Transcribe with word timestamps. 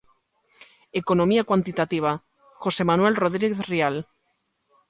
"Economía 1.01 1.43
Cuantitativa". 1.49 2.11
José 2.63 2.83
Manuel 2.89 3.15
Rodríguez 3.23 3.61
Rial. 3.71 3.95